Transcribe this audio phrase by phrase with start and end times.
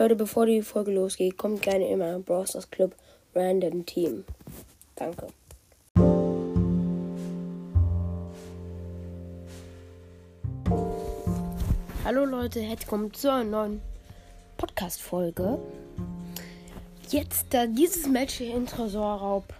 [0.00, 2.96] Leute, bevor die Folge losgeht, kommt gerne meinen Browsers Club
[3.34, 4.24] Random Team.
[4.96, 5.26] Danke.
[12.02, 13.82] Hallo Leute, herzlich willkommen zu einer neuen
[14.56, 15.58] Podcast-Folge.
[17.10, 19.52] Jetzt da dieses Match hier in Tresorraub.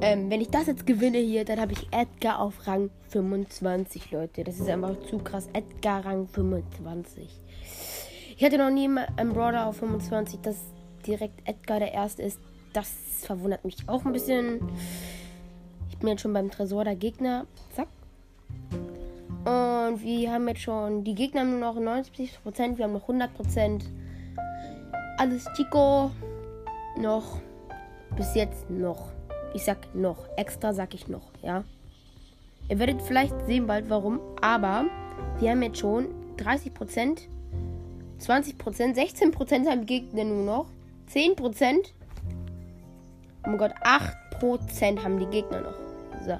[0.00, 4.44] Ähm, wenn ich das jetzt gewinne hier, dann habe ich Edgar auf Rang 25, Leute.
[4.44, 5.48] Das ist einfach zu krass.
[5.52, 7.28] Edgar Rang 25.
[8.36, 10.56] Ich hatte noch nie einen Brawler auf 25, dass
[11.06, 12.40] direkt Edgar der erste ist.
[12.72, 12.90] Das
[13.24, 14.60] verwundert mich auch ein bisschen.
[15.90, 17.46] Ich bin jetzt schon beim Tresor der Gegner.
[17.74, 17.88] Zack.
[19.44, 21.04] Und wir haben jetzt schon.
[21.04, 23.82] Die Gegner nur noch 90%, wir haben noch 100%.
[25.18, 26.10] Alles Chico.
[26.98, 27.40] Noch.
[28.16, 29.10] Bis jetzt noch.
[29.54, 30.28] Ich sag noch.
[30.36, 31.64] Extra sag ich noch, ja.
[32.68, 34.20] Ihr werdet vielleicht sehen bald warum.
[34.40, 34.86] Aber
[35.38, 37.28] wir haben jetzt schon 30%.
[38.22, 40.66] 20%, 16% haben Gegner nur noch.
[41.12, 41.92] 10%.
[43.44, 45.74] Oh mein Gott, 8% haben die Gegner noch.
[46.24, 46.38] So.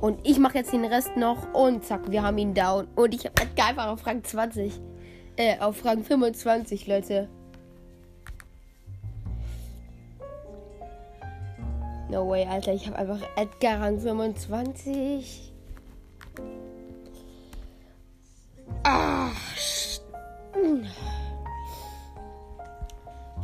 [0.00, 2.86] Und ich mache jetzt den Rest noch und zack, wir haben ihn down.
[2.94, 4.80] Und ich habe einfach auf Rang 20.
[5.36, 7.28] Äh, auf Rang 25, Leute.
[12.10, 12.72] No way, Alter.
[12.72, 15.52] Ich habe einfach Edgar Rang 25.
[18.84, 19.30] Ah.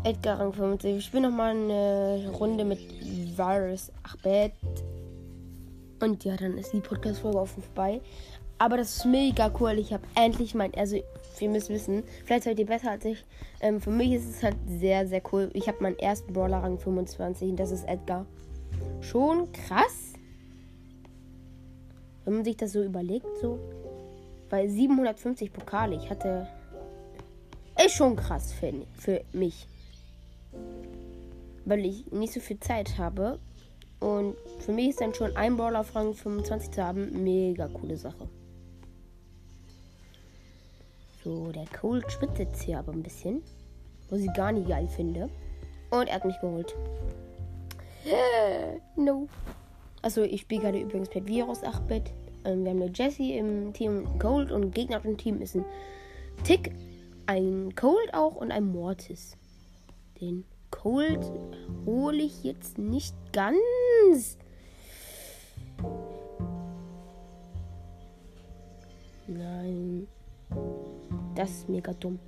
[0.05, 0.98] Edgar Rang 25.
[0.98, 2.78] Ich spiele nochmal eine Runde mit
[3.37, 4.53] Virus Achbet.
[6.00, 8.00] Und ja, dann ist die Podcast-Folge offen vorbei.
[8.59, 9.78] Aber das ist mega cool.
[9.78, 10.75] Ich habe endlich mein.
[10.75, 10.97] Also,
[11.41, 13.25] ihr müsst wissen, vielleicht seid ihr besser als ich.
[13.61, 15.50] Ähm, für mich ist es halt sehr, sehr cool.
[15.55, 18.27] Ich habe meinen ersten Brawler Rang 25 und das ist Edgar.
[19.00, 20.13] Schon krass.
[22.25, 23.58] Wenn man sich das so überlegt, so.
[24.50, 26.47] Weil 750 Pokale, ich hatte.
[27.84, 29.66] Ist schon krass für, für mich.
[31.65, 33.38] Weil ich nicht so viel Zeit habe.
[34.00, 37.25] Und für mich ist dann schon ein Brawler auf Rang 25 zu haben.
[37.25, 38.28] Mega coole Sache.
[41.25, 43.43] So, der Cold schwitzt jetzt hier aber ein bisschen.
[44.10, 45.31] Was ich gar nicht geil finde.
[45.91, 46.75] Und er hat mich geholt.
[48.97, 49.27] no.
[50.03, 52.12] Also ich spiele gerade übrigens mit Virus 8-Bit.
[52.44, 55.65] Ähm, wir haben eine Jessie im Team Gold und Gegner im Team ist ein
[56.44, 56.72] Tick,
[57.27, 59.37] ein Cold auch und ein Mortis.
[60.21, 61.31] Den Cold
[61.87, 64.37] hole ich jetzt nicht ganz.
[69.27, 70.06] Nein.
[71.34, 72.19] Das ist mega dumm.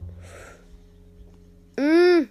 [1.77, 2.29] Mm.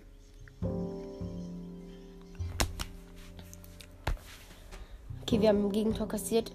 [5.22, 6.52] Okay, wir haben ein Gegentor kassiert.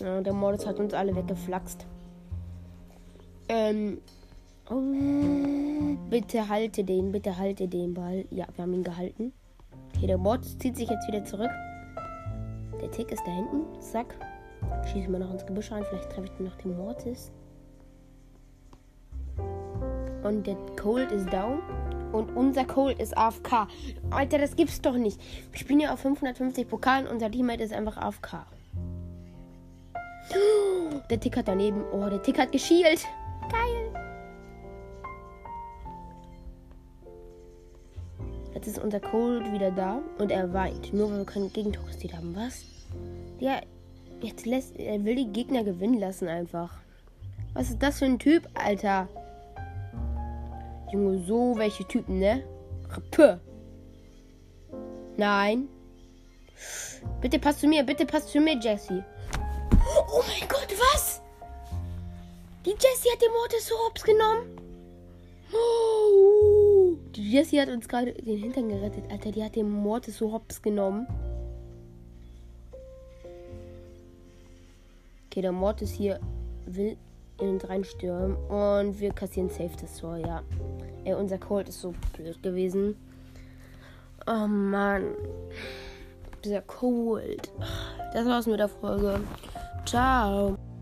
[0.00, 1.86] Ja, der Mordes hat uns alle weggeflaxt.
[3.48, 3.98] Ähm.
[4.70, 8.24] Oh, bitte halte den, bitte halte den Ball.
[8.30, 9.32] Ja, wir haben ihn gehalten.
[9.94, 11.50] Okay, der Mordes zieht sich jetzt wieder zurück.
[12.80, 13.80] Der Tick ist da hinten.
[13.80, 14.14] Zack.
[14.86, 15.84] Schieße mal noch ins Gebüsch rein.
[15.88, 17.30] Vielleicht treffe ich noch den Mortis.
[20.22, 21.60] Und der Cold ist down.
[22.12, 23.68] Und unser Cold ist AFK.
[24.10, 25.20] Alter, das gibt's doch nicht.
[25.50, 27.06] Wir spielen ja auf 550 Pokalen.
[27.06, 28.46] Unser Teammate ist einfach AFK.
[31.14, 31.84] Der Tick hat daneben.
[31.92, 33.06] Oh, der Tick hat geschielt.
[33.48, 33.92] Geil.
[38.52, 40.92] Jetzt ist unser Cold wieder da und er weint.
[40.92, 42.34] Nur weil wir keinen Gegentor kassiert haben.
[42.34, 42.64] Was?
[43.38, 43.60] Ja,
[44.22, 46.78] jetzt lässt er will die Gegner gewinnen lassen einfach.
[47.52, 49.06] Was ist das für ein Typ, Alter?
[50.92, 52.42] Junge, so welche Typen, ne?
[53.12, 53.38] Puh.
[55.16, 55.68] Nein.
[57.20, 59.04] Bitte passt zu mir, bitte passt zu mir, Jesse.
[59.96, 61.22] Oh mein Gott, was?
[62.64, 64.58] Die Jessie hat den Mortis so hops genommen.
[65.52, 66.96] Oh.
[67.14, 69.04] Die Jessie hat uns gerade den Hintern gerettet.
[69.10, 71.06] Alter, die hat den Mortis so hops genommen.
[75.26, 76.20] Okay, der Mortis hier
[76.66, 76.96] will
[77.40, 78.36] in uns reinstürmen.
[78.48, 80.42] Und wir kassieren safe das Tor, ja.
[81.04, 82.96] Ey, unser Colt ist so blöd gewesen.
[84.26, 85.14] Oh Mann.
[86.44, 87.52] Dieser Cold.
[88.12, 89.20] Das war's mit der Folge.
[89.84, 90.73] Ciao.